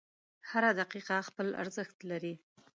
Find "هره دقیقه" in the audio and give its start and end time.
0.49-1.17